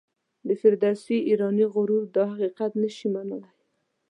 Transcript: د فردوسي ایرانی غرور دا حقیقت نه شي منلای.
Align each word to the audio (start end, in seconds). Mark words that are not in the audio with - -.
د 0.47 0.49
فردوسي 0.61 1.17
ایرانی 1.29 1.65
غرور 1.73 2.03
دا 2.15 2.23
حقیقت 2.31 2.71
نه 2.81 2.89
شي 2.95 3.07
منلای. 3.13 3.51